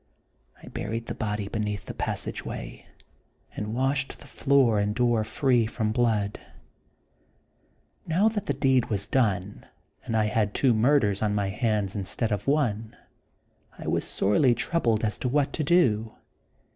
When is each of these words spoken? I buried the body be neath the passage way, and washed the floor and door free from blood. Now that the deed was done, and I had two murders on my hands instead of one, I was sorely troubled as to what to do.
I 0.63 0.67
buried 0.67 1.05
the 1.05 1.13
body 1.13 1.47
be 1.47 1.59
neath 1.59 1.85
the 1.85 1.93
passage 1.93 2.43
way, 2.43 2.87
and 3.55 3.75
washed 3.75 4.17
the 4.17 4.25
floor 4.25 4.79
and 4.79 4.95
door 4.95 5.23
free 5.23 5.67
from 5.67 5.91
blood. 5.91 6.39
Now 8.07 8.27
that 8.27 8.47
the 8.47 8.53
deed 8.55 8.87
was 8.89 9.05
done, 9.05 9.63
and 10.03 10.17
I 10.17 10.25
had 10.25 10.55
two 10.55 10.73
murders 10.73 11.21
on 11.21 11.35
my 11.35 11.49
hands 11.49 11.95
instead 11.95 12.31
of 12.31 12.47
one, 12.47 12.95
I 13.77 13.85
was 13.87 14.03
sorely 14.03 14.55
troubled 14.55 15.05
as 15.05 15.19
to 15.19 15.29
what 15.29 15.53
to 15.53 15.63
do. 15.63 16.15